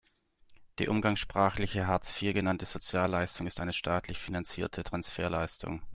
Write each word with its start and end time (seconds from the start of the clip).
Die 0.79 0.87
umgangssprachlich 0.87 1.77
Hartz 1.77 2.09
vier 2.11 2.33
genannte 2.33 2.65
Sozialleistung 2.65 3.45
ist 3.45 3.59
eine 3.59 3.71
staatlich 3.71 4.17
finanzierte 4.17 4.81
Transferleistung. 4.83 5.83